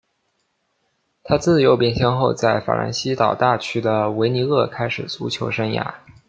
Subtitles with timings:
[1.23, 5.93] 他自幼便先后在法兰西岛大区的维尼厄开始足球生涯。